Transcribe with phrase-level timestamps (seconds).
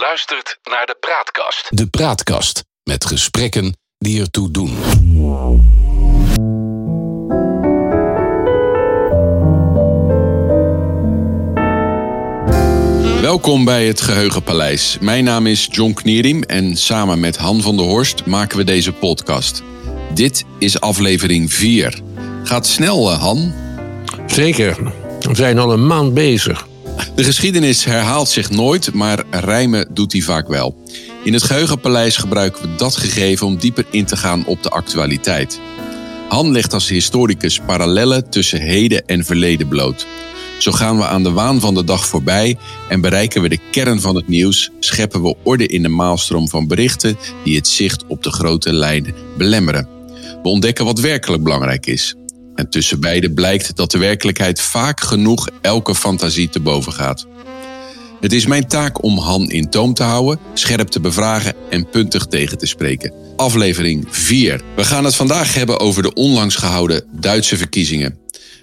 [0.00, 1.66] luistert naar de Praatkast.
[1.68, 4.76] De Praatkast met gesprekken die ertoe doen.
[13.20, 14.98] Welkom bij het Geheugenpaleis.
[15.00, 18.92] Mijn naam is John Knierim en samen met Han van der Horst maken we deze
[18.92, 19.62] podcast.
[20.14, 22.00] Dit is aflevering 4.
[22.42, 23.52] Gaat snel, eh, Han.
[24.26, 24.92] Zeker.
[25.20, 26.68] We zijn al een maand bezig.
[27.14, 30.76] De geschiedenis herhaalt zich nooit, maar rijmen doet hij vaak wel.
[31.24, 35.60] In het Geheugenpaleis gebruiken we dat gegeven om dieper in te gaan op de actualiteit.
[36.28, 40.06] Han legt als historicus parallellen tussen heden en verleden bloot.
[40.58, 42.56] Zo gaan we aan de waan van de dag voorbij
[42.88, 46.66] en bereiken we de kern van het nieuws, scheppen we orde in de maalstroom van
[46.66, 49.88] berichten die het zicht op de grote lijnen belemmeren.
[50.42, 52.14] We ontdekken wat werkelijk belangrijk is.
[52.60, 57.26] En tussen beide blijkt dat de werkelijkheid vaak genoeg elke fantasie te boven gaat.
[58.20, 62.26] Het is mijn taak om Han in toom te houden, scherp te bevragen en puntig
[62.26, 63.12] tegen te spreken.
[63.36, 64.62] Aflevering 4.
[64.76, 68.18] We gaan het vandaag hebben over de onlangs gehouden Duitse verkiezingen.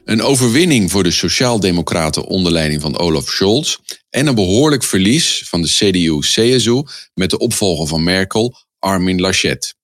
[0.06, 3.78] Een overwinning voor de Sociaaldemocraten onder leiding van Olaf Scholz
[4.10, 9.77] en een behoorlijk verlies van de CDU-CSU met de opvolger van Merkel, Armin Laschet.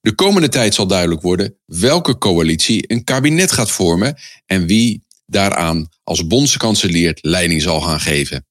[0.00, 5.88] De komende tijd zal duidelijk worden welke coalitie een kabinet gaat vormen en wie daaraan
[6.04, 8.46] als bondskanselier leiding zal gaan geven.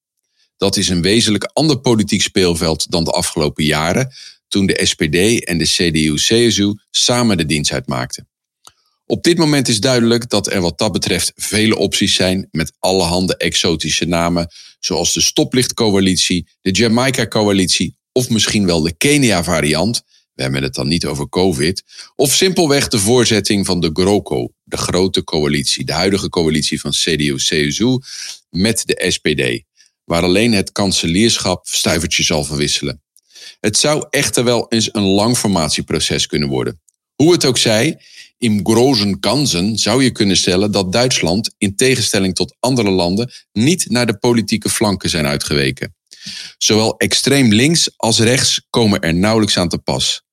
[0.58, 4.14] Dat is een wezenlijk ander politiek speelveld dan de afgelopen jaren,
[4.48, 8.28] toen de SPD en de CDU-CSU samen de dienst uitmaakten.
[9.06, 13.38] Op dit moment is duidelijk dat er wat dat betreft vele opties zijn met allerhande
[13.38, 14.48] exotische namen,
[14.80, 20.02] zoals de Stoplichtcoalitie, de Jamaica-coalitie of misschien wel de Kenia-variant.
[20.40, 21.84] We hebben het dan niet over COVID.
[22.16, 28.00] Of simpelweg de voorzetting van de GroKo, de grote coalitie, de huidige coalitie van CDU-CSU
[28.50, 29.64] met de SPD,
[30.04, 33.02] waar alleen het kanselierschap stuivertje zal verwisselen.
[33.60, 36.82] Het zou echter wel eens een lang formatieproces kunnen worden.
[37.16, 38.02] Hoe het ook zij,
[38.38, 43.90] in grozen kansen zou je kunnen stellen dat Duitsland, in tegenstelling tot andere landen, niet
[43.90, 45.96] naar de politieke flanken zijn uitgeweken.
[46.58, 50.28] Zowel extreem links als rechts komen er nauwelijks aan te pas.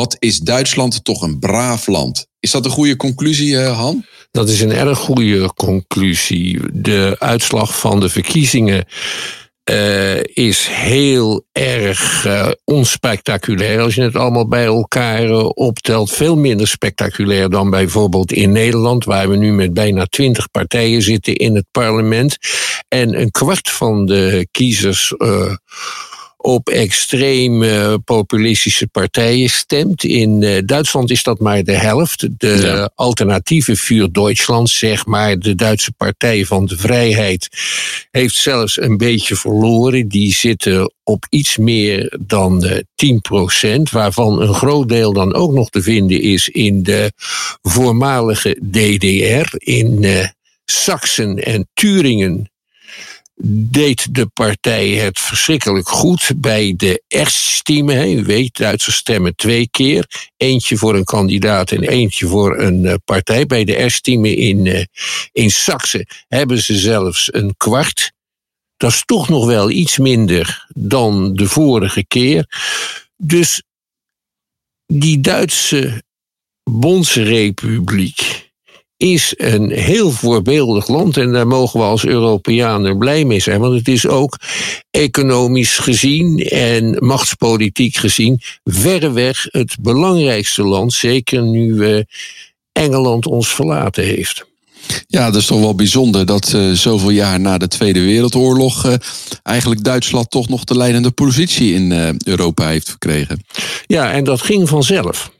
[0.00, 2.26] Wat is Duitsland toch een braaf land?
[2.38, 4.04] Is dat een goede conclusie, eh, Han?
[4.30, 6.60] Dat is een erg goede conclusie.
[6.72, 8.84] De uitslag van de verkiezingen
[9.70, 13.80] uh, is heel erg uh, onspectaculair.
[13.80, 19.28] Als je het allemaal bij elkaar optelt, veel minder spectaculair dan bijvoorbeeld in Nederland, waar
[19.28, 22.36] we nu met bijna twintig partijen zitten in het parlement.
[22.88, 25.14] En een kwart van de kiezers
[26.42, 27.64] op extreem
[28.04, 30.04] populistische partijen stemt.
[30.04, 32.28] In uh, Duitsland is dat maar de helft.
[32.38, 32.90] De ja.
[32.94, 37.48] alternatieve Vuur Duitsland, zeg maar, de Duitse Partij van de Vrijheid,
[38.10, 40.08] heeft zelfs een beetje verloren.
[40.08, 45.70] Die zitten op iets meer dan uh, 10%, waarvan een groot deel dan ook nog
[45.70, 47.12] te vinden is in de
[47.62, 50.26] voormalige DDR, in uh,
[50.64, 52.50] Sachsen en Turingen
[53.42, 58.18] deed de partij het verschrikkelijk goed bij de erststemmen.
[58.18, 60.30] U weet, Duitsers stemmen twee keer.
[60.36, 63.46] Eentje voor een kandidaat en eentje voor een uh, partij.
[63.46, 64.84] Bij de erststemmen in, uh,
[65.32, 68.12] in Saxe hebben ze zelfs een kwart.
[68.76, 72.46] Dat is toch nog wel iets minder dan de vorige keer.
[73.16, 73.62] Dus
[74.86, 76.02] die Duitse
[76.70, 78.29] Bondsrepubliek
[79.00, 83.74] is een heel voorbeeldig land en daar mogen we als Europeanen blij mee zijn, want
[83.74, 84.38] het is ook
[84.90, 92.00] economisch gezien en machtspolitiek gezien verreweg het belangrijkste land, zeker nu uh,
[92.72, 94.44] Engeland ons verlaten heeft.
[95.06, 98.94] Ja, dat is toch wel bijzonder dat uh, zoveel jaar na de Tweede Wereldoorlog uh,
[99.42, 103.44] eigenlijk Duitsland toch nog de leidende positie in uh, Europa heeft verkregen.
[103.86, 105.30] Ja, en dat ging vanzelf.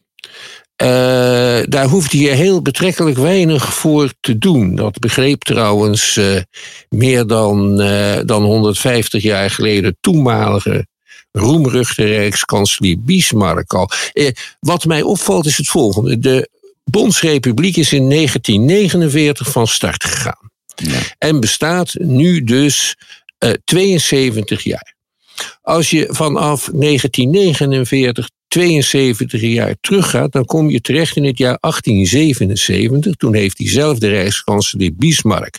[0.83, 4.75] Uh, daar hoefde je heel betrekkelijk weinig voor te doen.
[4.75, 6.41] Dat begreep trouwens uh,
[6.89, 10.87] meer dan, uh, dan 150 jaar geleden toenmalige
[11.33, 13.91] roemruchte rijkskanselier Bismarck al.
[14.61, 16.19] wat mij opvalt is het volgende.
[16.19, 16.49] De
[16.85, 20.51] Bondsrepubliek is in 1949 van start gegaan.
[20.75, 21.01] Ja.
[21.19, 22.97] En bestaat nu dus
[23.65, 24.95] 72 jaar.
[25.63, 33.15] Als je vanaf 1949 72 jaar teruggaat, dan kom je terecht in het jaar 1877.
[33.15, 35.59] Toen heeft diezelfde rijkskanselier Bismarck,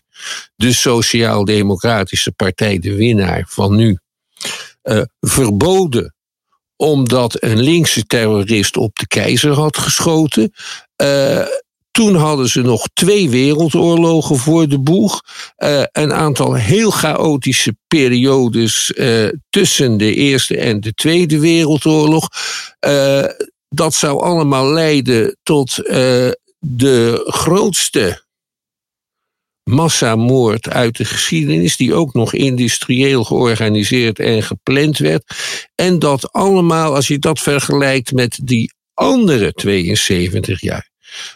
[0.55, 3.97] de Sociaal-Democratische Partij, de winnaar van nu,
[4.83, 6.15] uh, verboden
[6.75, 10.51] omdat een linkse terrorist op de keizer had geschoten.
[11.01, 11.45] Uh,
[11.91, 15.21] Toen hadden ze nog twee wereldoorlogen voor de boeg.
[15.57, 22.27] Uh, een aantal heel chaotische periodes uh, tussen de Eerste en de Tweede Wereldoorlog.
[22.87, 23.25] Uh,
[23.69, 25.75] dat zou allemaal leiden tot
[26.59, 28.23] de grootste
[29.63, 35.23] massamoord uit de geschiedenis, die ook nog industrieel georganiseerd en gepland werd.
[35.75, 40.90] En dat allemaal, als je dat vergelijkt met die andere 72 jaar,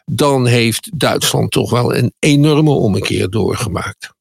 [0.05, 4.13] dan heeft Duitsland toch wel een enorme ommekeer doorgemaakt.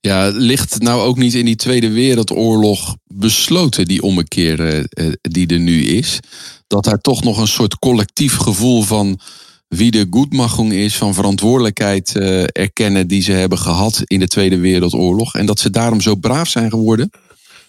[0.00, 5.58] Ja, ligt nou ook niet in die Tweede Wereldoorlog besloten, die ommekeer eh, die er
[5.58, 6.20] nu is?
[6.66, 9.20] Dat daar toch nog een soort collectief gevoel van
[9.68, 14.58] wie de goedmachung is, van verantwoordelijkheid uh, erkennen die ze hebben gehad in de Tweede
[14.58, 15.34] Wereldoorlog.
[15.34, 17.10] En dat ze daarom zo braaf zijn geworden?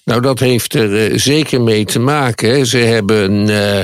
[0.06, 2.66] Nou, dat heeft er uh, zeker mee te maken.
[2.66, 3.82] Ze hebben uh,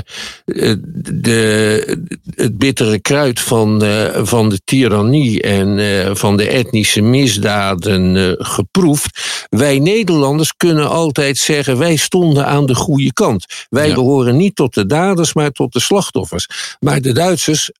[1.13, 1.97] de,
[2.35, 3.81] het bittere kruid van,
[4.13, 9.45] van de tirannie en van de etnische misdaden geproefd.
[9.49, 13.45] Wij Nederlanders kunnen altijd zeggen: wij stonden aan de goede kant.
[13.69, 13.93] Wij ja.
[13.93, 16.47] behoren niet tot de daders, maar tot de slachtoffers.
[16.79, 17.71] Maar de Duitsers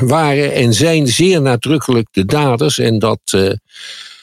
[0.00, 2.78] waren en zijn zeer nadrukkelijk de daders.
[2.78, 3.20] En dat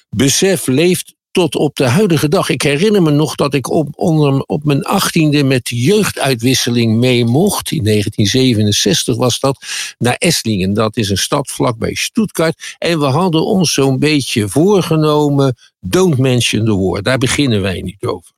[0.10, 2.50] besef leeft tot op de huidige dag.
[2.50, 7.72] Ik herinner me nog dat ik op, onder, op mijn achttiende met jeugduitwisseling mee mocht.
[7.72, 9.66] In 1967 was dat.
[9.98, 10.74] Naar Esslingen.
[10.74, 12.76] Dat is een stad vlakbij Stuttgart.
[12.78, 15.56] En we hadden ons zo'n beetje voorgenomen.
[15.80, 17.02] Don't mention the war.
[17.02, 18.32] Daar beginnen wij niet over.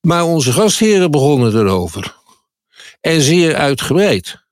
[0.00, 2.16] Maar onze gastheren begonnen erover.
[3.00, 4.44] En zeer uitgebreid.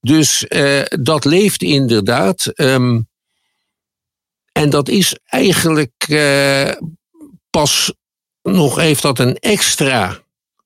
[0.00, 2.52] Dus uh, dat leeft inderdaad.
[2.54, 3.08] Um,
[4.56, 6.70] en dat is eigenlijk uh,
[7.50, 7.92] pas
[8.42, 10.18] nog, heeft dat een extra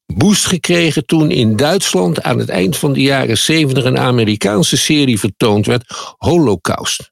[0.07, 5.19] boost gekregen toen in Duitsland aan het eind van de jaren 70 een Amerikaanse serie
[5.19, 7.11] vertoond werd, Holocaust.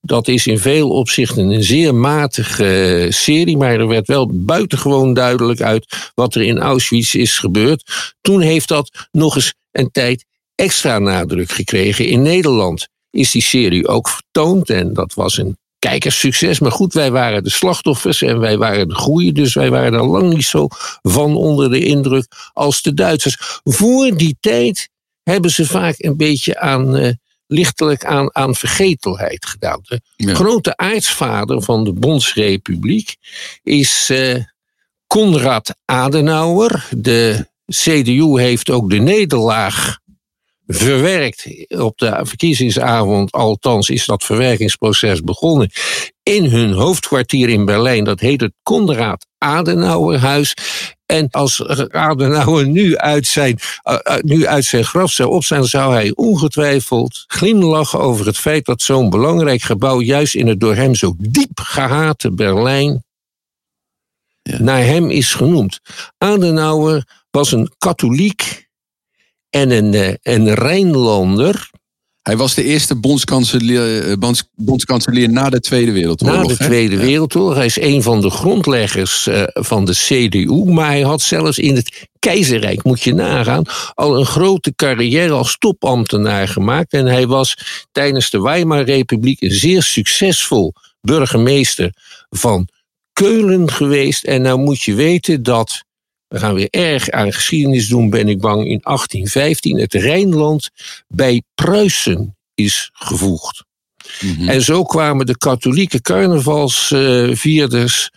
[0.00, 5.60] Dat is in veel opzichten een zeer matige serie, maar er werd wel buitengewoon duidelijk
[5.60, 8.14] uit wat er in Auschwitz is gebeurd.
[8.20, 10.24] Toen heeft dat nog eens een tijd
[10.54, 12.06] extra nadruk gekregen.
[12.06, 15.56] In Nederland is die serie ook vertoond en dat was een
[15.88, 16.58] kijkerssucces.
[16.58, 20.06] Maar goed, wij waren de slachtoffers en wij waren de goeie, dus wij waren er
[20.06, 20.68] lang niet zo
[21.02, 23.60] van onder de indruk als de Duitsers.
[23.64, 24.88] Voor die tijd
[25.22, 26.96] hebben ze vaak een beetje aan.
[26.96, 27.10] Uh,
[27.46, 29.80] lichtelijk aan, aan vergetelheid gedaan.
[29.82, 30.34] De ja.
[30.34, 33.16] grote aartsvader van de Bondsrepubliek
[33.62, 34.44] is uh,
[35.06, 36.88] Konrad Adenauer.
[36.90, 39.98] De CDU heeft ook de nederlaag
[40.66, 45.70] verwerkt op de verkiezingsavond, althans is dat verwerkingsproces begonnen,
[46.22, 48.04] in hun hoofdkwartier in Berlijn.
[48.04, 50.54] Dat heet het Konrad Adenauerhuis.
[51.06, 56.12] En als Adenauer nu uit zijn, uh, nu uit zijn graf zou opstaan, zou hij
[56.14, 61.14] ongetwijfeld glimlachen over het feit dat zo'n belangrijk gebouw juist in het door hem zo
[61.18, 63.04] diep gehate Berlijn
[64.42, 64.62] ja.
[64.62, 65.80] naar hem is genoemd.
[66.18, 68.61] Adenauer was een katholiek
[69.52, 71.70] en een, eh, een Rijnlander.
[72.22, 76.42] Hij was de eerste bondskanselier, eh, bondskanselier na de Tweede Wereldoorlog.
[76.42, 77.02] Na de Tweede hè?
[77.02, 77.54] Wereldoorlog.
[77.54, 80.64] Hij is een van de grondleggers uh, van de CDU.
[80.64, 83.64] Maar hij had zelfs in het keizerrijk, moet je nagaan,
[83.94, 86.92] al een grote carrière als topambtenaar gemaakt.
[86.92, 87.56] En hij was
[87.92, 91.92] tijdens de Weimar-republiek een zeer succesvol burgemeester
[92.30, 92.68] van
[93.12, 94.24] Keulen geweest.
[94.24, 95.84] En nou moet je weten dat
[96.32, 100.70] we gaan weer erg aan geschiedenis doen, ben ik bang, in 1815 het Rijnland
[101.08, 103.64] bij Pruisen is gevoegd.
[104.20, 104.48] Mm -hmm.
[104.48, 108.10] En zo kwamen de katholieke carnavalsvierders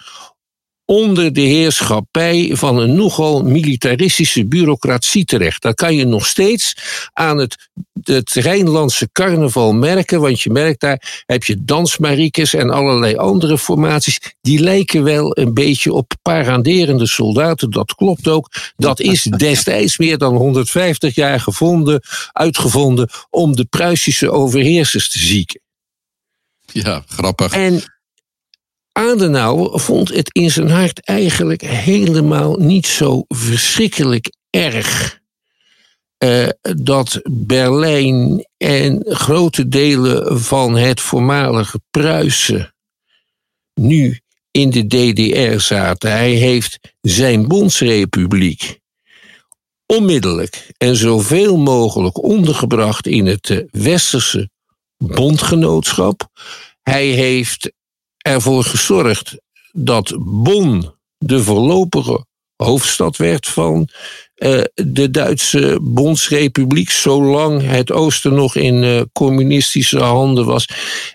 [0.85, 5.61] onder de heerschappij van een nogal militaristische bureaucratie terecht.
[5.61, 6.75] Dat kan je nog steeds
[7.13, 7.69] aan het,
[8.03, 14.19] het Rijnlandse carnaval merken, want je merkt daar heb je dansmariekes en allerlei andere formaties.
[14.41, 17.71] Die lijken wel een beetje op paraderende soldaten.
[17.71, 18.49] Dat klopt ook.
[18.75, 22.01] Dat is destijds meer dan 150 jaar gevonden,
[22.31, 25.61] uitgevonden om de Pruisische overheersers te zieken.
[26.71, 27.51] Ja, grappig.
[27.51, 27.83] En
[28.97, 35.19] Adenauer vond het in zijn hart eigenlijk helemaal niet zo verschrikkelijk erg.
[36.23, 42.75] Uh, dat Berlijn en grote delen van het voormalige Pruisen
[43.73, 44.19] nu
[44.51, 46.11] in de DDR zaten.
[46.11, 48.79] Hij heeft zijn bondsrepubliek
[49.85, 54.49] onmiddellijk en zoveel mogelijk ondergebracht in het uh, westerse
[54.97, 56.27] bondgenootschap.
[56.81, 57.73] Hij heeft
[58.25, 59.37] ervoor gezorgd
[59.71, 63.89] dat Bonn de voorlopige hoofdstad werd van
[64.35, 70.67] uh, de Duitse Bondsrepubliek, zolang het oosten nog in uh, communistische handen was.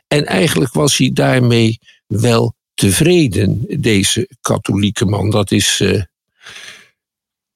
[0.06, 5.30] En eigenlijk was hij daarmee wel tevreden, deze katholieke man.
[5.30, 6.02] Dat is uh,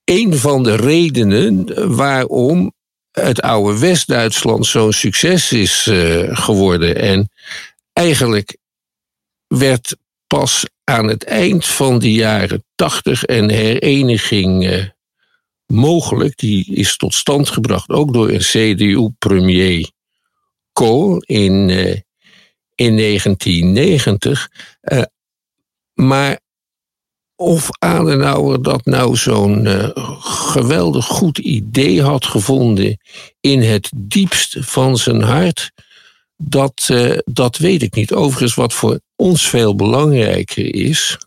[0.04, 2.72] een van de redenen waarom
[3.10, 5.90] het oude West-Duitsland zo'n succes is
[6.32, 6.96] geworden.
[6.96, 7.30] En
[7.92, 8.56] eigenlijk
[9.58, 9.96] werd
[10.26, 14.84] pas aan het eind van de jaren tachtig een hereniging uh,
[15.66, 16.36] mogelijk.
[16.36, 19.90] Die is tot stand gebracht ook door een CDU-premier
[20.72, 21.94] Kohl in, uh,
[22.74, 24.50] in 1990.
[24.82, 25.04] Uh, eh,
[25.94, 26.40] maar
[27.36, 29.66] of Adenauer dat nou zo'n
[30.20, 33.00] geweldig goed idee had gevonden
[33.40, 35.72] in het diepst van zijn hart,
[36.36, 36.90] dat,
[37.24, 38.12] dat weet ik niet.
[38.12, 41.18] Overigens, wat voor ons veel belangrijker is.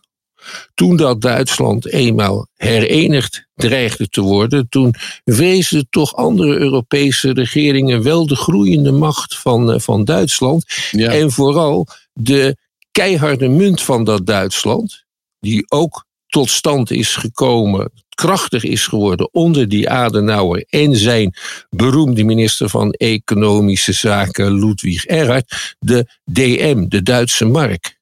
[0.74, 8.26] Toen dat Duitsland eenmaal herenigd dreigde te worden, toen vreesden toch andere Europese regeringen wel
[8.26, 10.64] de groeiende macht van, eh, van Duitsland.
[10.90, 12.56] En vooral de
[12.92, 15.04] keiharde munt van dat Duitsland,
[15.40, 21.34] die ook tot stand is gekomen, krachtig is geworden onder die Adenauer en zijn
[21.70, 27.98] beroemde minister van Economische Zaken Ludwig Erhard, de DM, de Duitse mark.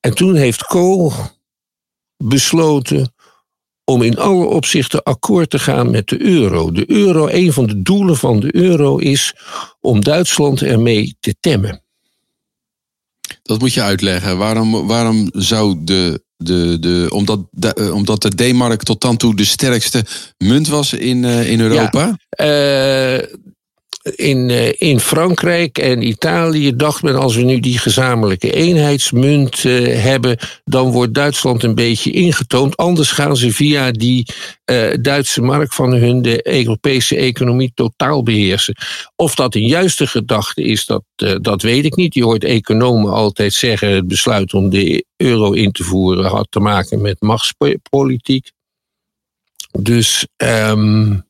[0.00, 1.12] En toen heeft Kool
[2.16, 3.14] besloten
[3.84, 6.72] om in alle opzichten akkoord te gaan met de euro.
[6.72, 9.34] De euro, een van de doelen van de euro is
[9.80, 11.82] om Duitsland ermee te temmen.
[13.42, 14.38] Dat moet je uitleggen.
[14.38, 19.36] Waarom, waarom zou de de, de, omdat, de, eh, omdat de D-mark tot dan toe
[19.36, 20.04] de sterkste
[20.36, 22.18] munt was in, uh, in Europa?
[22.30, 23.22] Ja, uh,
[24.02, 30.38] in, uh, in Frankrijk en Italië dacht men als we nu die gezamenlijke eenheidsmunt hebben,
[30.64, 32.76] dan wordt Duitsland een beetje ingetoond.
[32.76, 34.26] Anders gaan ze via die
[35.00, 38.74] Duitse mark van hun de Europese economie totaal beheersen.
[39.16, 41.02] Of dat een juiste gedachte is, dat,
[41.40, 42.14] dat weet ik niet.
[42.14, 46.60] Je hoort economen altijd zeggen: het besluit om de euro in te voeren had te
[46.60, 48.50] maken met machtspolitiek.
[49.78, 51.27] Dus um,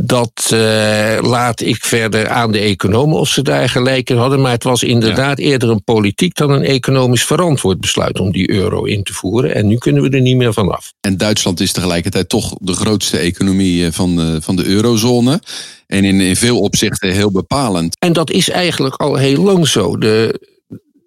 [0.00, 4.40] dat uh, laat ik verder aan de economen of ze daar gelijk in hadden.
[4.40, 8.84] Maar het was inderdaad eerder een politiek dan een economisch verantwoord besluit om die euro
[8.84, 9.54] in te voeren.
[9.54, 10.92] En nu kunnen we er niet meer van af.
[11.00, 15.40] En Duitsland is tegelijkertijd toch de grootste economie eh, van de, van de eurozone.
[15.86, 17.96] En in, in veel opzichten heel bepalend.
[17.98, 19.98] En dat is eigenlijk al heel lang zo.
[19.98, 20.40] De,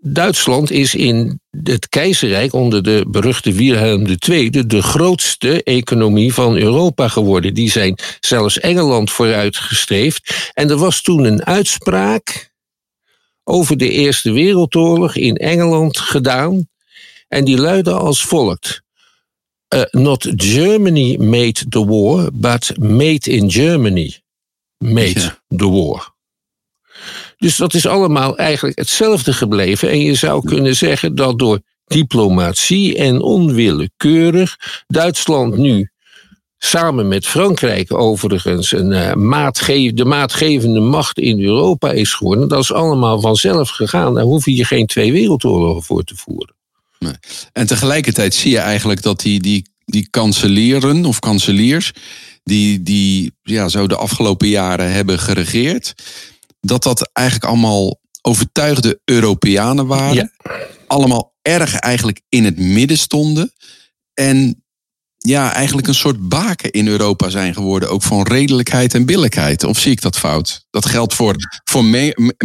[0.02, 7.08] Duitsland is in het keizerrijk onder de beruchte Wilhelm II de grootste economie van Europa
[7.08, 7.54] geworden.
[7.54, 10.52] Die zijn zelfs Engeland vooruitgestreefd.
[10.54, 12.52] En er was toen een uitspraak
[13.44, 16.68] over de Eerste Wereldoorlog in Engeland gedaan.
[17.28, 18.82] En die luidde als volgt.
[19.76, 24.22] Uh, not Germany made the war, but made in Germany
[24.78, 26.16] made the war.
[27.38, 29.90] Dus dat is allemaal eigenlijk hetzelfde gebleven.
[29.90, 35.90] En je zou kunnen zeggen dat door diplomatie en onwillekeurig Duitsland nu
[36.58, 42.48] samen met Frankrijk overigens een, uh, maatge de maatgevende macht in Europa is geworden.
[42.48, 44.14] Dat is allemaal vanzelf gegaan.
[44.14, 46.56] Daar hoef je geen twee wereldoorlogen voor te voeren.
[47.00, 47.14] Nee.
[47.54, 51.92] En tegelijkertijd zie je eigenlijk dat die, die, die kanselieren of kanseliers,
[52.44, 55.94] die, die ja, zo de afgelopen jaren hebben geregeerd,
[56.68, 60.32] dat dat eigenlijk allemaal overtuigde Europeanen waren.
[60.88, 63.54] Allemaal erg eigenlijk in het midden stonden.
[64.14, 64.62] En
[65.18, 67.90] ja, eigenlijk een soort baken in Europa zijn geworden.
[67.90, 69.64] Ook van redelijkheid en billijkheid.
[69.64, 70.66] Of zie ik dat fout?
[70.70, 71.86] Dat geldt voor, voor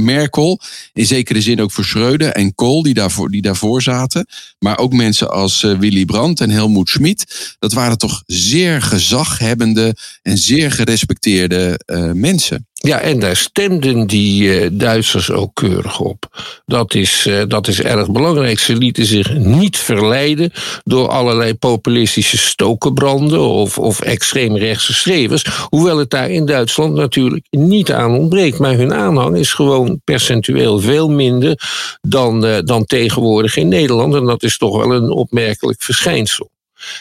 [0.00, 0.60] Merkel.
[0.92, 4.26] In zekere zin ook voor Schreuder en Kohl, die daarvoor, die daarvoor zaten.
[4.58, 7.54] Maar ook mensen als uh, Willy Brandt en Helmoet Schmid.
[7.58, 12.66] Dat waren toch zeer gezaghebbende en zeer gerespecteerde uh, mensen.
[12.84, 16.26] Ja, en daar stemden die uh, Duitsers ook keurig op.
[16.66, 18.58] Dat is, uh, dat is erg belangrijk.
[18.58, 20.52] Ze lieten zich niet verleiden
[20.84, 25.44] door allerlei populistische stokenbranden of, of extreemrechtse schrijvers.
[25.68, 28.58] Hoewel het daar in Duitsland natuurlijk niet aan ontbreekt.
[28.58, 31.60] Maar hun aanhang is gewoon percentueel veel minder
[32.00, 34.14] dan, uh, dan tegenwoordig in Nederland.
[34.14, 36.51] En dat is toch wel een opmerkelijk verschijnsel.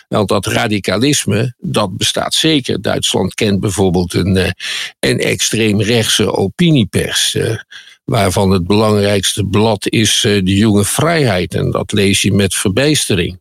[0.07, 2.81] Want dat radicalisme, dat bestaat zeker.
[2.81, 4.51] Duitsland kent bijvoorbeeld een, eh,
[4.99, 7.35] een extreemrechtse opiniepers.
[7.35, 7.57] Eh,
[8.05, 11.53] waarvan het belangrijkste blad is eh, de Jonge Vrijheid.
[11.53, 13.39] En dat lees je met verbijstering.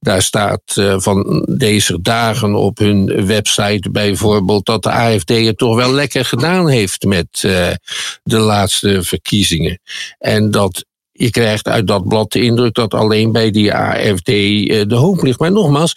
[0.00, 0.60] Daar staat
[0.96, 6.68] van deze dagen op hun website bijvoorbeeld dat de AFD het toch wel lekker gedaan
[6.68, 7.28] heeft met
[8.22, 9.80] de laatste verkiezingen.
[10.18, 10.84] En dat
[11.18, 15.22] je krijgt uit dat blad de indruk dat alleen bij die AFD eh, de hoop
[15.22, 15.38] ligt.
[15.38, 15.94] Maar nogmaals,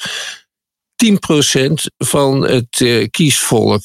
[1.05, 3.81] 10% van het uh, kiesvolk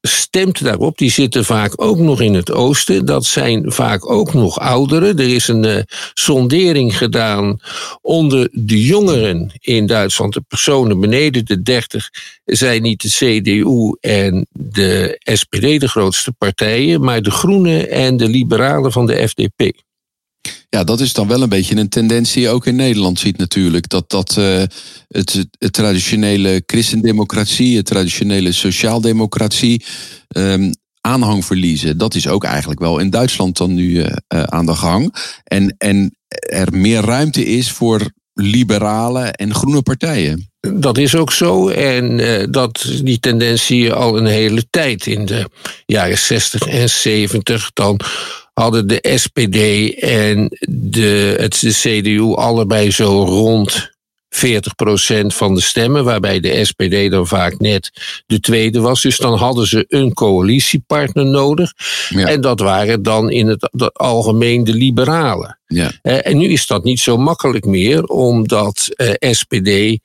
[0.00, 0.98] stemt daarop.
[0.98, 3.04] Die zitten vaak ook nog in het oosten.
[3.04, 5.18] Dat zijn vaak ook nog ouderen.
[5.18, 5.76] Er is een uh,
[6.14, 7.60] sondering gedaan
[8.00, 10.34] onder de jongeren in Duitsland.
[10.34, 12.10] De personen beneden de 30
[12.44, 18.28] zijn niet de CDU en de SPD de grootste partijen, maar de Groenen en de
[18.28, 19.72] Liberalen van de FDP.
[20.70, 23.36] Ja, dat is dan wel een beetje een tendens die je ook in Nederland ziet
[23.36, 23.88] natuurlijk.
[23.88, 24.62] Dat, dat uh,
[25.08, 29.84] het, traditionele christendemocratie, het traditionele sociaaldemocratie
[30.36, 31.98] um, aanhang verliezen.
[31.98, 35.14] Dat is ook eigenlijk wel in Duitsland dan nu uh, aan de gang.
[35.44, 40.50] En, en er meer ruimte is voor liberale en groene partijen.
[40.60, 41.68] Dat is ook zo.
[41.68, 42.16] En
[42.50, 45.06] dat, die tendens zie je al een hele tijd.
[45.06, 45.50] In de
[45.86, 47.70] jaren 60 en 70.
[47.72, 48.00] Dan
[48.60, 49.58] hadden de SPD
[50.02, 53.90] en de, het, de CDU allebei zo rond
[54.30, 54.38] 40%
[55.26, 57.90] van de stemmen, waarbij de SPD dan vaak net
[58.26, 59.02] de tweede was.
[59.02, 61.72] Dus dan hadden ze een coalitiepartner nodig.
[62.08, 62.26] Ja.
[62.26, 65.58] En dat waren dan in het, het algemeen de liberalen.
[65.66, 65.92] Ja.
[66.02, 69.98] Uh, en nu is dat niet zo makkelijk meer, omdat uh, eh, SPD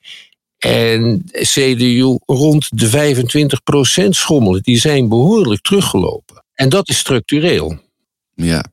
[0.58, 3.14] en CDU rond de
[4.04, 4.62] 25% schommelen.
[4.62, 6.44] Die zijn behoorlijk teruggelopen.
[6.54, 7.84] En dat is structureel.
[8.36, 8.64] Ja.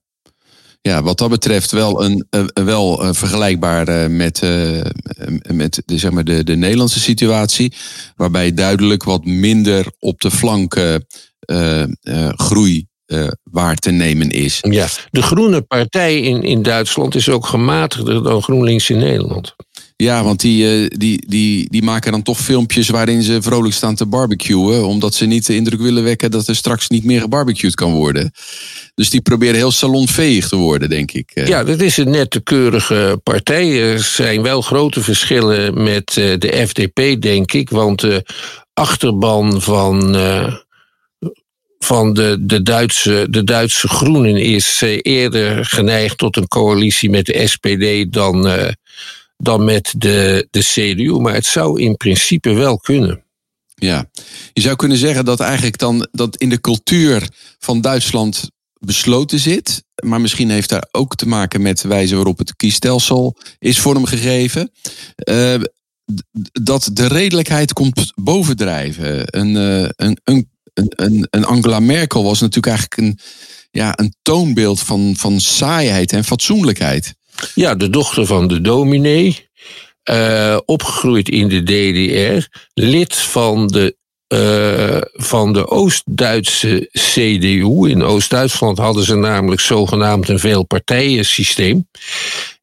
[0.81, 4.41] Ja, wat dat betreft wel, een, wel uh, vergelijkbaar met,
[5.51, 7.73] met de, zeg maar de, de Nederlandse situatie.
[8.15, 11.05] Waarbij duidelijk wat minder op de flanken
[12.35, 12.87] groei
[13.43, 14.57] waar te nemen is.
[14.61, 19.55] Ja, de Groene Partij in, in Duitsland is ook gematigder dan GroenLinks in Nederland.
[20.03, 23.95] Ja, want die, eh, die, die, die maken dan toch filmpjes waarin ze vrolijk staan
[23.95, 24.85] te barbecuen.
[24.85, 28.31] Omdat ze niet de indruk willen wekken dat er straks niet meer gebarbecued kan worden.
[28.95, 31.31] Dus die proberen heel salonveeg te worden, denk ik.
[31.33, 31.47] Eh.
[31.47, 33.91] Ja, dat is een nette keurige partij.
[33.91, 37.69] Er zijn wel grote verschillen met eh, de FDP, denk ik.
[37.69, 38.25] Want de
[38.73, 40.15] achterban van
[41.79, 47.47] van de, de, Duitse, de Duitse Groenen is eerder geneigd tot een coalitie met de
[47.47, 48.47] SPD dan,
[49.43, 51.19] dan met de, de CDU.
[51.19, 53.23] Maar het zou in principe wel kunnen.
[53.75, 54.09] Ja,
[54.53, 57.29] je zou kunnen zeggen dat eigenlijk dan dat in de cultuur
[57.59, 59.83] van Duitsland besloten zit.
[60.03, 64.71] Maar misschien heeft daar ook te maken met de wijze waarop het kiesstelsel is vormgegeven.
[65.29, 65.55] Uh,
[66.51, 69.37] dat de redelijkheid komt bovendrijven.
[69.37, 73.19] Een, uh, een, een, een, een Angela Merkel was natuurlijk eigenlijk een,
[73.71, 77.13] ja, een toonbeeld van, van saaiheid en fatsoenlijkheid.
[77.55, 79.49] Ja, de dochter van de dominee.
[80.09, 82.47] Uh, opgegroeid in de DDR.
[82.73, 83.95] Lid van de,
[84.27, 87.89] uh, van de Oost-Duitse CDU.
[87.89, 91.87] In Oost-Duitsland hadden ze namelijk zogenaamd een veelpartijensysteem.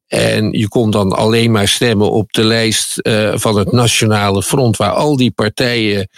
[0.07, 4.77] En je kon dan alleen maar stemmen op de lijst uh, van het Nationale Front,
[4.77, 6.09] waar al die partijen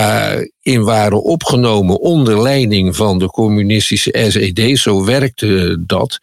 [0.00, 4.78] uh, in waren opgenomen onder leiding van de communistische SED.
[4.78, 6.18] Zo werkte dat.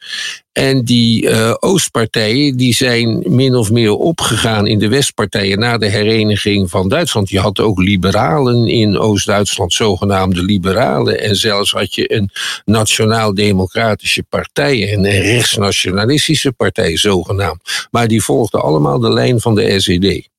[0.52, 5.90] En die uh, Oostpartijen die zijn min of meer opgegaan in de Westpartijen na de
[5.90, 7.30] hereniging van Duitsland.
[7.30, 11.20] Je had ook liberalen in Oost-Duitsland, zogenaamde liberalen.
[11.20, 12.30] En zelfs had je een
[12.66, 17.88] nationaal-democratische partij en een rechtsnationalistische partij, zogenaamd.
[17.92, 20.30] Maar die volgden allemaal de lijn van de SED.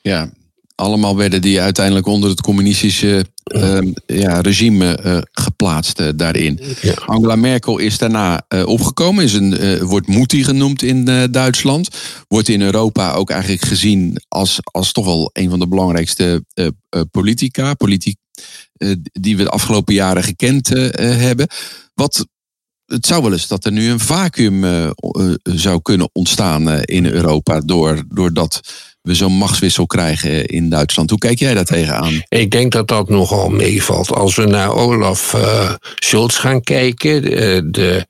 [0.00, 0.30] Ja,
[0.74, 6.60] allemaal werden die uiteindelijk onder het communistische uh, ja, regime uh, geplaatst uh, daarin.
[6.82, 6.92] Ja.
[7.06, 11.88] Angela Merkel is daarna uh, opgekomen, is een, wordt Mutti genoemd in Duitsland.
[12.28, 16.44] Wordt in Europa ook eigenlijk gezien als, als toch wel een van de belangrijkste
[17.10, 18.18] politica, politiek,
[19.12, 21.46] die we de afgelopen jaren gekend hebben.
[21.94, 22.26] Wat,
[22.86, 24.64] het zou wel eens dat er nu een vacuüm
[25.42, 28.60] zou kunnen ontstaan in Europa door, doordat
[29.04, 31.10] we zo'n machtswissel krijgen in Duitsland.
[31.10, 32.22] Hoe kijk jij daar tegenaan?
[32.28, 34.12] Ik denk dat dat nogal meevalt.
[34.12, 38.06] Als we naar Olaf uh, Scholz gaan kijken, de, de,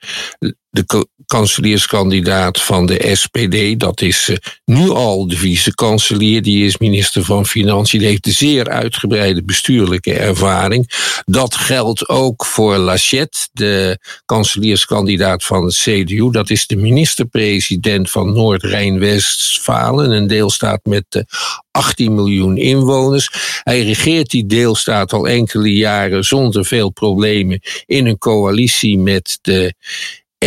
[0.70, 3.81] de kanselierskandidaat van de SPD.
[3.81, 6.42] Dat is uh, nu al de vice-kanselier.
[6.42, 7.99] Die is minister van Financiën.
[7.99, 10.90] Die heeft een zeer uitgebreide bestuurlijke ervaring.
[11.25, 16.31] Dat geldt ook voor Lachette, de kanselierskandidaat van de CDU.
[16.31, 20.11] Dat is de minister-president van Noord-Rijn-Westfalen.
[20.11, 21.23] Een deelstaat met uh,
[21.70, 23.61] 18 miljoen inwoners.
[23.62, 29.75] Hij regeert die deelstaat al enkele jaren zonder veel problemen in een coalitie met de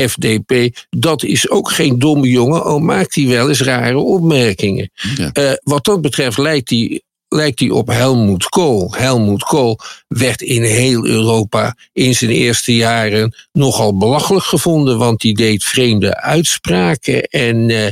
[0.10, 4.92] FDP, dat is ook geen domme jongen, al maakt hij wel eens rare opmerkingen.
[5.34, 8.94] Uh, wat dat betreft lijkt hij lijkt hij op Helmoet Kool.
[8.94, 15.34] Helmoet Kool werd in heel Europa in zijn eerste jaren nogal belachelijk gevonden, want die
[15.36, 17.88] deed vreemde uitspraken en uh,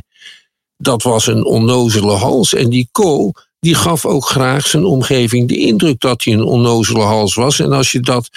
[0.78, 2.54] dat was een onnozele hals.
[2.54, 7.04] En die Kool, die gaf ook graag zijn omgeving de indruk dat hij een onnozele
[7.04, 7.60] hals was.
[7.60, 8.30] En als je dat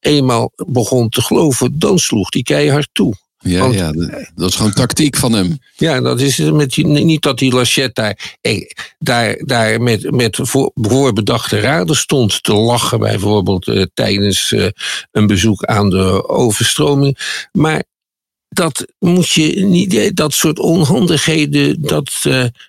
[0.00, 3.14] eenmaal begon te geloven, dan sloeg hij keihard toe.
[3.42, 3.92] Ja, Want- ja,
[4.34, 5.58] dat- is gewoon tactiek van hem.
[5.76, 10.38] Ja, dat is het met die, niet dat die Lachette daar, daar, daar met, met
[10.42, 14.66] voor, voorbedachte raden stond te lachen, bijvoorbeeld eh, tijdens eh,
[15.12, 17.18] een bezoek aan de overstroming.
[17.52, 17.84] Maar
[18.48, 22.12] dat moet je niet, eh, dat soort onhandigheden, dat,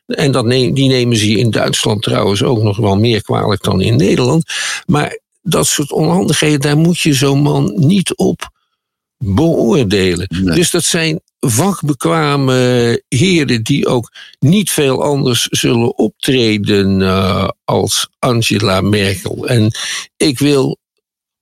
[0.06, 3.82] en dat neem, die nemen ze in Duitsland trouwens ook nog wel meer kwalijk dan
[3.82, 4.44] in Nederland.
[4.86, 8.50] Maar dat soort onhandigheden, daar moet je zo'n man niet op
[9.18, 10.28] beoordelen.
[10.30, 10.56] Nee.
[10.56, 18.82] Dus dat zijn vakbekwame heren die ook niet veel anders zullen optreden eh, als Angela
[18.82, 19.48] Merkel.
[19.48, 19.72] En
[20.18, 20.80] ik wil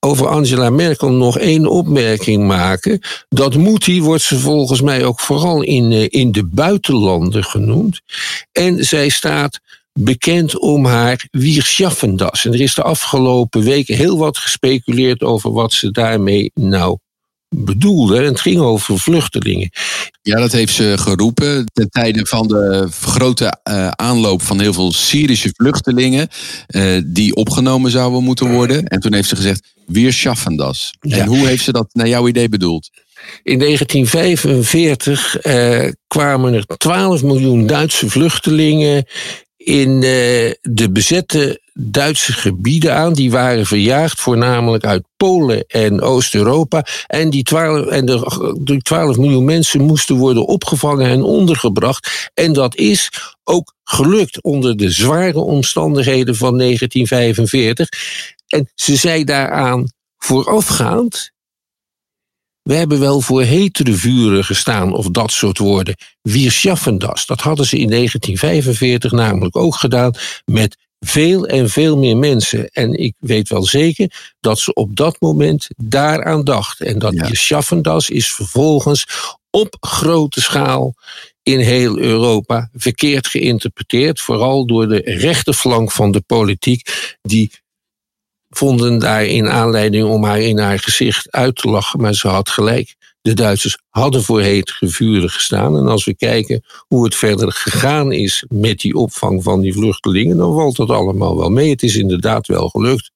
[0.00, 3.00] over Angela Merkel nog één opmerking maken.
[3.28, 8.00] Dat Moetie wordt ze volgens mij ook vooral in, eh, in de buitenlanden genoemd.
[8.52, 9.60] En zij staat
[9.92, 12.44] bekend om haar Wierschaffendas.
[12.44, 16.98] En er is de afgelopen weken heel wat gespeculeerd over wat ze daarmee nou
[17.56, 18.16] bedoelde.
[18.16, 19.70] En het ging over vluchtelingen.
[20.22, 24.92] Ja, dat heeft ze geroepen ten tijde van de grote eh, aanloop van heel veel
[24.92, 26.28] Syrische vluchtelingen
[26.66, 28.84] eh, die opgenomen zouden moeten worden.
[28.84, 30.94] En toen heeft ze gezegd, wir schaffen das.
[31.00, 31.16] Ja.
[31.16, 32.90] En hoe heeft ze dat naar jouw idee bedoeld?
[33.42, 39.04] In 1945 eh, kwamen er 12 miljoen Duitse vluchtelingen
[39.64, 43.12] in eh, de bezette Duitse gebieden aan.
[43.12, 46.86] Die waren verjaagd, voornamelijk uit Polen en Oost-Europa.
[47.06, 52.30] En die 12, en de, die 12 miljoen mensen moesten worden opgevangen en ondergebracht.
[52.34, 53.10] En dat is
[53.44, 57.88] ook gelukt onder de zware omstandigheden van 1945.
[58.46, 61.32] En ze zei daaraan voorafgaand.
[62.62, 65.96] We hebben wel voor hetere vuren gestaan of dat soort woorden.
[66.22, 67.26] Wir schaffen das.
[67.26, 72.68] Dat hadden ze in 1945 namelijk ook gedaan met veel en veel meer mensen.
[72.68, 76.86] En ik weet wel zeker dat ze op dat moment daaraan dachten.
[76.86, 77.26] En dat Ja.
[77.26, 79.06] Wir schaffen das is vervolgens
[79.50, 80.94] op grote schaal
[81.42, 84.20] in heel Europa verkeerd geïnterpreteerd.
[84.20, 87.50] Vooral door de rechterflank van de politiek, die
[88.50, 92.00] vonden daarin aanleiding om haar in haar gezicht uit te lachen.
[92.00, 92.94] Maar ze had gelijk.
[93.22, 95.76] De Duitsers hadden voor hetere vuren gestaan.
[95.76, 100.36] En als we kijken hoe het verder gegaan is met die opvang van die vluchtelingen,
[100.36, 101.70] dan valt dat allemaal wel mee.
[101.70, 103.10] Het is inderdaad wel gelukt.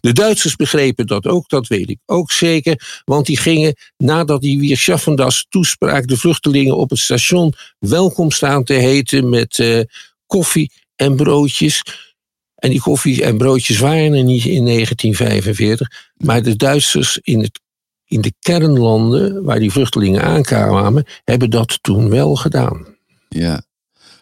[0.00, 3.02] De Duitsers begrepen dat ook, dat weet ik ook zeker.
[3.04, 8.64] Want die gingen, nadat die weer Schaffendas toespraak, de vluchtelingen op het station welkom staan
[8.64, 9.80] te heten met eh,
[10.26, 11.82] koffie en broodjes.
[12.58, 15.88] En die koffie en broodjes waren er niet in 1945.
[16.16, 17.60] Maar de Duitsers in, het,
[18.06, 22.86] in de kernlanden waar die vluchtelingen aankwamen, hebben dat toen wel gedaan.
[23.28, 23.62] Ja.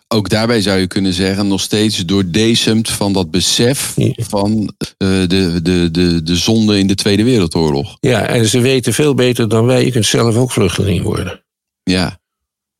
[0.08, 4.12] Ook daarbij zou je kunnen zeggen, nog steeds doordecemd van dat besef Ja.
[4.16, 7.96] van eh, de, de, de, de zonde in de Tweede Wereldoorlog.
[8.00, 9.84] Ja, en ze weten veel beter dan wij.
[9.84, 11.44] Je kunt zelf ook vluchteling worden.
[11.82, 12.18] Ja,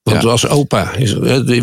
[0.06, 0.28] Want Ja.
[0.28, 0.92] als opa,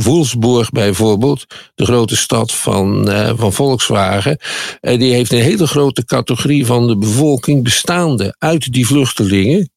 [0.01, 4.37] Wolfsburg bijvoorbeeld, de grote stad van, eh, van Volkswagen,
[4.79, 9.69] eh, die heeft een hele grote categorie van de bevolking bestaande uit die vluchtelingen,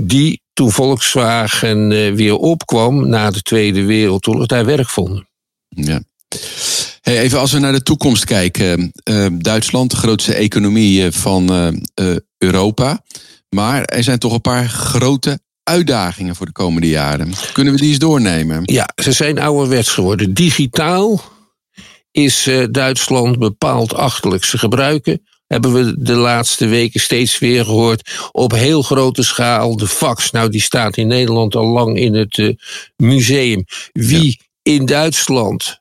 [0.00, 5.28] die toen Volkswagen eh, weer opkwam na de Tweede Wereldoorlog, daar werk vonden.
[5.68, 6.02] ja.
[7.00, 8.92] Hey, even als we naar de toekomst kijken.
[9.38, 11.72] Duitsland, de grootste economie van
[12.38, 13.02] Europa.
[13.48, 17.32] Maar er zijn toch een paar grote uitdagingen voor de komende jaren.
[17.52, 18.60] Kunnen we die eens doornemen?
[18.64, 20.34] Ja, ze zijn ouderwets geworden.
[20.34, 21.20] Digitaal
[22.10, 24.44] is eh, Duitsland bepaald achterlijk.
[24.44, 29.88] Ze gebruiken, hebben we de laatste weken steeds weer gehoord, op heel grote schaal de
[29.88, 30.30] fax.
[30.30, 32.54] Nou, die staat in Nederland al lang in het eh,
[32.96, 33.64] museum.
[33.92, 35.80] Wie in Duitsland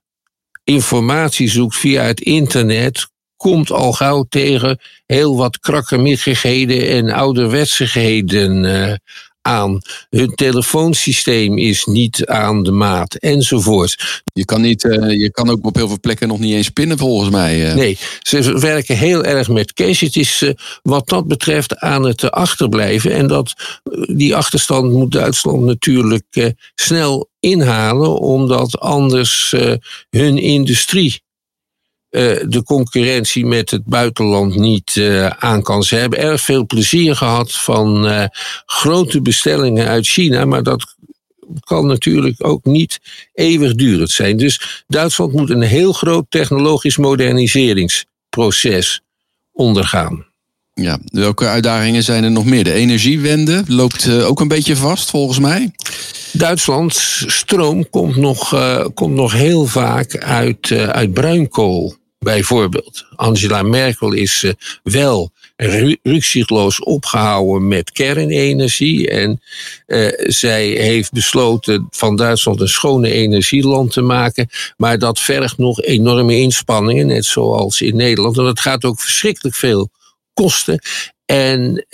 [0.64, 8.96] informatie zoekt via het internet, komt al gauw tegen heel wat krakkemikkigheden en ouderwetsigheden eh,
[9.48, 9.80] aan.
[10.10, 14.22] Hun telefoonsysteem is niet aan de maat, enzovoort.
[14.34, 16.98] Je kan, niet, eh, je kan ook op heel veel plekken nog niet eens pinnen
[16.98, 17.70] volgens mij.
[17.70, 17.76] eh.
[17.76, 20.00] Nee, ze werken heel erg met cash.
[20.02, 20.50] Het is eh,
[20.84, 23.12] wat dat betreft aan het achterblijven.
[23.14, 23.54] En dat,
[24.16, 29.56] die achterstand moet Duitsland natuurlijk snel inhalen, omdat anders
[30.10, 31.26] hun industrie
[32.10, 35.84] de concurrentie met het buitenland niet eh, aan kan.
[35.84, 38.26] Ze hebben erg veel plezier gehad van eh,
[38.66, 40.96] grote bestellingen uit China, maar dat
[41.60, 43.00] kan natuurlijk ook niet
[43.34, 44.38] eeuwigdurend zijn.
[44.38, 49.02] Dus Duitsland moet een heel groot technologisch moderniseringsproces
[49.52, 50.26] ondergaan.
[50.82, 52.64] Ja, welke uitdagingen zijn er nog meer?
[52.64, 55.72] De energiewende loopt ook een beetje vast, volgens mij.
[56.32, 63.06] Duitslands stroom komt nog, uh, komt nog heel vaak uit, uh, uit bruinkool, bijvoorbeeld.
[63.16, 65.32] Angela Merkel is wel
[66.04, 69.10] rukzichtloos opgehouden met kernenergie.
[69.10, 69.42] En
[70.18, 74.50] zij heeft besloten van Duitsland een schone energieland te maken.
[74.78, 78.38] Maar dat vergt nog enorme inspanningen, net zoals in Nederland.
[78.38, 79.90] En dat gaat ook verschrikkelijk veel
[80.44, 80.80] kosten.
[81.26, 81.86] En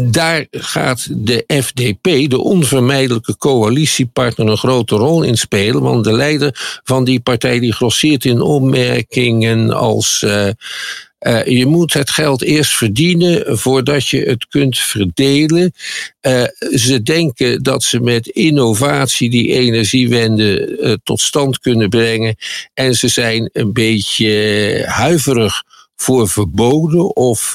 [0.00, 5.82] daar gaat de FDP, de onvermijdelijke coalitiepartner, een grote rol in spelen.
[5.82, 10.22] Want de leider van die partij die grosseert in opmerkingen als.
[10.26, 10.48] Uh,
[11.20, 15.72] uh, je moet het geld eerst verdienen voordat je het kunt verdelen.
[16.74, 22.36] Ze denken dat ze met innovatie die energiewende tot stand kunnen brengen.
[22.74, 25.62] En ze zijn een beetje huiverig
[26.00, 27.54] voor verboden of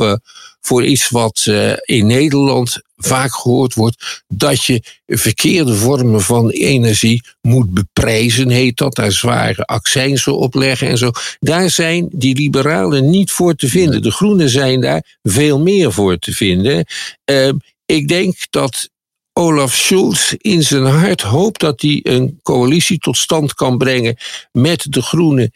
[0.66, 7.24] voor iets wat uh, in Nederland vaak gehoord wordt, dat je verkeerde vormen van energie
[7.42, 11.12] moet beprijzen, heet dat, daar zware accijnsen op leggen en zo.
[11.40, 14.02] Daar zijn die liberalen niet voor te vinden.
[14.02, 16.86] De groenen zijn daar veel meer voor te vinden.
[17.32, 17.52] Uh,
[17.86, 18.90] ik denk dat
[19.34, 24.18] Olaf Scholz in zijn hart hoopt dat hij een coalitie tot stand kan brengen
[24.52, 25.52] met de groenen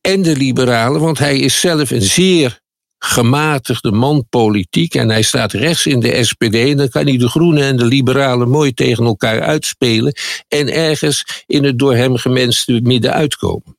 [0.00, 2.60] en de liberalen, want hij is zelf een zeer
[2.98, 7.28] gematigde man politiek en hij staat rechts in de SPD, en dan kan hij de
[7.28, 10.12] Groenen en de Liberalen mooi tegen elkaar uitspelen
[10.48, 13.78] en ergens in het door hem gemenste midden uitkomen.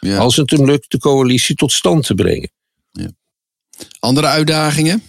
[0.00, 0.16] Ja.
[0.16, 2.50] Als het hem lukt de coalitie tot stand te brengen.
[2.90, 3.10] Ja.
[3.98, 5.02] Andere uitdagingen?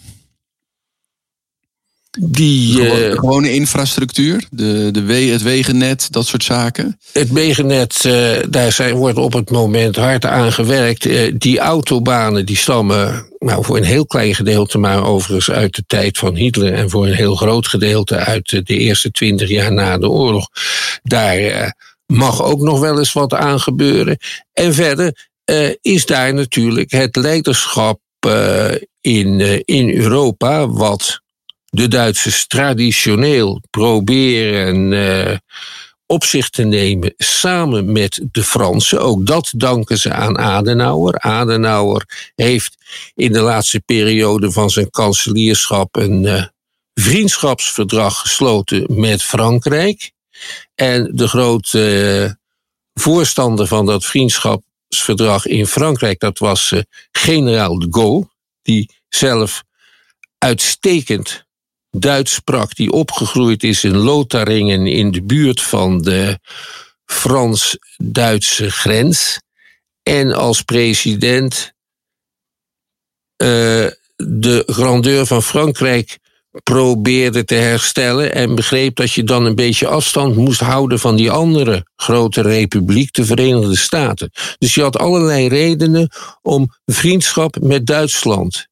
[2.18, 6.98] Die, uh, gewone infrastructuur, de, de we, het wegennet, dat soort zaken?
[7.12, 11.06] Het wegennet, uh, daar zijn, wordt op het moment hard aan gewerkt.
[11.06, 15.84] Uh, die autobanen die stammen nou, voor een heel klein gedeelte, maar overigens uit de
[15.86, 19.98] tijd van Hitler en voor een heel groot gedeelte uit de eerste twintig jaar na
[19.98, 20.48] de oorlog.
[21.02, 21.74] Daar
[22.06, 24.18] mag ook nog wel eens wat aan gebeuren.
[24.52, 25.28] En verder
[25.80, 28.00] is daar natuurlijk het leiderschap
[29.00, 31.24] in, in Europa, wat
[31.76, 35.36] de Duitsers traditioneel proberen uh,
[36.06, 39.00] op zich te nemen samen met de Fransen.
[39.00, 41.18] Ook dat danken ze aan Adenauer.
[41.18, 42.76] Adenauer heeft
[43.14, 46.44] in de laatste periode van zijn kanselierschap een uh,
[46.94, 50.12] vriendschapsverdrag gesloten met Frankrijk.
[50.74, 52.32] En de grote uh,
[53.02, 56.72] voorstander van dat vriendschapsverdrag in Frankrijk, dat was
[57.12, 58.28] generaal de Gaulle,
[58.62, 59.62] die zelf
[60.38, 61.45] uitstekend
[61.98, 66.38] Duits sprak, die opgegroeid is in Lotharingen in de buurt van de
[67.04, 69.40] Frans-Duitse grens.
[70.02, 71.72] En als president
[73.42, 73.48] uh,
[74.16, 76.18] de grandeur van Frankrijk
[76.62, 81.30] probeerde te herstellen en begreep dat je dan een beetje afstand moest houden van die
[81.30, 84.30] andere grote republiek, de Verenigde Staten.
[84.58, 86.08] Dus je had allerlei redenen
[86.42, 88.66] om vriendschap met Duitsland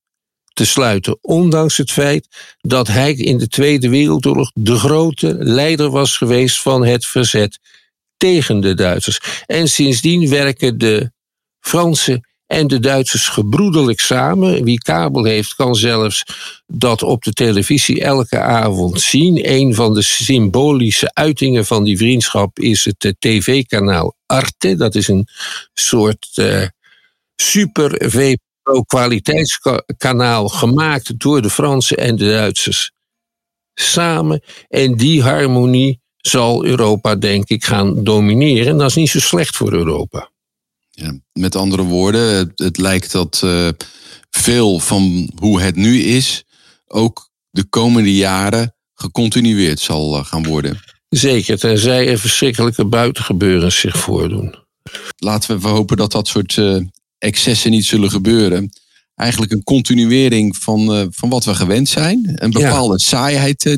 [0.54, 1.18] te sluiten.
[1.20, 2.28] Ondanks het feit
[2.60, 7.58] dat hij in de Tweede Wereldoorlog de grote leider was geweest van het verzet
[8.16, 9.20] tegen de Duitsers.
[9.46, 11.12] En sindsdien werken de
[11.60, 14.64] Fransen en de Duitsers gebroederlijk samen.
[14.64, 16.24] Wie kabel heeft, kan zelfs
[16.66, 19.52] dat op de televisie elke avond zien.
[19.52, 24.76] Een van de symbolische uitingen van die vriendschap is het tv-kanaal Arte.
[24.76, 25.28] Dat is een
[25.74, 26.66] soort uh,
[27.36, 28.10] super
[28.86, 32.92] kwaliteitskanaal gemaakt door de Fransen en de Duitsers
[33.74, 34.42] samen.
[34.68, 38.66] En die harmonie zal Europa, denk ik, gaan domineren.
[38.66, 40.30] En dat is niet zo slecht voor Europa.
[40.90, 43.68] Ja, met andere woorden, het, het lijkt dat uh,
[44.30, 46.44] veel van hoe het nu is,
[46.86, 50.80] ook de komende jaren gecontinueerd zal uh, gaan worden.
[51.08, 54.54] Zeker, tenzij er verschrikkelijke buitengebeurens zich voordoen.
[55.16, 56.80] Laten we hopen dat dat soort uh,
[57.24, 58.72] excessen niet zullen gebeuren.
[59.14, 62.32] Eigenlijk een continuering van, uh, van wat we gewend zijn.
[62.34, 63.06] Een bepaalde ja.
[63.06, 63.64] saaiheid